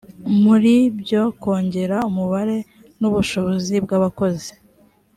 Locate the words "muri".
0.43-0.73